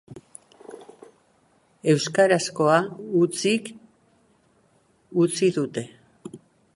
[1.91, 2.79] Euskarazkoa
[3.19, 3.69] hutsik
[5.25, 5.89] utzi dute.